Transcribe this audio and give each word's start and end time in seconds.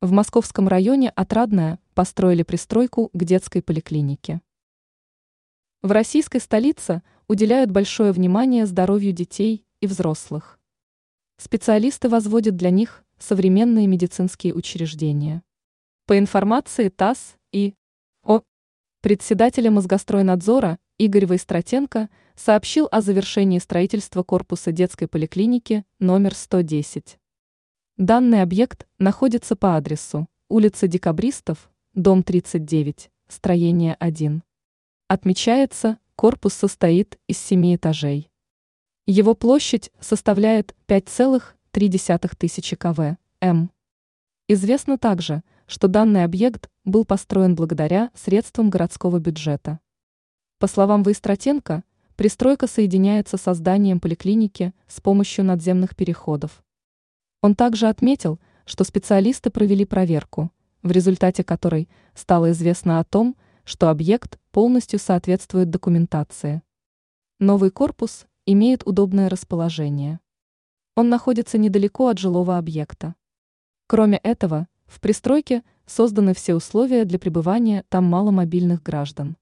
В 0.00 0.12
московском 0.12 0.68
районе 0.68 1.10
Отрадное 1.10 1.80
построили 1.94 2.44
пристройку 2.44 3.10
к 3.12 3.24
детской 3.24 3.60
поликлинике. 3.60 4.40
В 5.82 5.90
российской 5.90 6.38
столице 6.38 7.02
уделяют 7.26 7.72
большое 7.72 8.12
внимание 8.12 8.64
здоровью 8.64 9.12
детей 9.12 9.66
и 9.80 9.88
взрослых. 9.88 10.60
Специалисты 11.36 12.08
возводят 12.08 12.54
для 12.54 12.70
них 12.70 13.04
современные 13.18 13.88
медицинские 13.88 14.54
учреждения. 14.54 15.42
По 16.06 16.16
информации 16.16 16.90
ТАСС 16.90 17.34
и 17.50 17.74
О. 18.22 18.42
Председателя 19.02 19.72
Мозгостройнадзора 19.72 20.78
Игорь 20.98 21.26
Войстратенко 21.26 22.08
сообщил 22.36 22.86
о 22.92 23.00
завершении 23.00 23.58
строительства 23.58 24.22
корпуса 24.22 24.70
детской 24.70 25.08
поликлиники 25.08 25.84
номер 25.98 26.36
110. 26.36 27.18
Данный 27.98 28.42
объект 28.42 28.86
находится 29.00 29.56
по 29.56 29.74
адресу 29.74 30.28
улица 30.48 30.86
Декабристов, 30.86 31.68
дом 31.94 32.22
39, 32.22 33.10
строение 33.26 33.96
1. 33.98 34.44
Отмечается, 35.08 35.98
корпус 36.14 36.54
состоит 36.54 37.18
из 37.26 37.38
семи 37.38 37.74
этажей. 37.74 38.30
Его 39.06 39.34
площадь 39.34 39.90
составляет 39.98 40.76
5,3 40.86 42.36
тысячи 42.38 42.76
кв. 42.76 43.18
м. 43.40 43.72
Известно 44.46 44.96
также, 44.96 45.42
что 45.66 45.88
данный 45.88 46.22
объект 46.22 46.70
был 46.84 47.04
построен 47.04 47.56
благодаря 47.56 48.12
средствам 48.14 48.70
городского 48.70 49.18
бюджета. 49.18 49.80
По 50.60 50.68
словам 50.68 51.02
Войстратенко, 51.02 51.82
пристройка 52.14 52.68
соединяется 52.68 53.36
со 53.38 53.54
зданием 53.54 53.98
поликлиники 53.98 54.72
с 54.86 55.00
помощью 55.00 55.44
надземных 55.44 55.96
переходов. 55.96 56.62
Он 57.40 57.54
также 57.54 57.88
отметил, 57.88 58.40
что 58.64 58.84
специалисты 58.84 59.50
провели 59.50 59.84
проверку, 59.84 60.50
в 60.82 60.90
результате 60.90 61.44
которой 61.44 61.88
стало 62.14 62.50
известно 62.50 62.98
о 62.98 63.04
том, 63.04 63.36
что 63.64 63.90
объект 63.90 64.38
полностью 64.50 64.98
соответствует 64.98 65.70
документации. 65.70 66.62
Новый 67.38 67.70
корпус 67.70 68.26
имеет 68.46 68.86
удобное 68.86 69.28
расположение. 69.28 70.20
Он 70.96 71.08
находится 71.08 71.58
недалеко 71.58 72.08
от 72.08 72.18
жилого 72.18 72.58
объекта. 72.58 73.14
Кроме 73.86 74.18
этого, 74.18 74.66
в 74.86 75.00
пристройке 75.00 75.62
созданы 75.86 76.34
все 76.34 76.54
условия 76.54 77.04
для 77.04 77.18
пребывания 77.18 77.84
там 77.88 78.04
маломобильных 78.04 78.82
граждан. 78.82 79.36